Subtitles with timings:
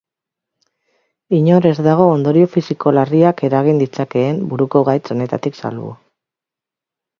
[1.39, 5.95] Inor ez dago ondorio fisiko larriak eragin ditzakeen buruko gaitz honetatik salbu.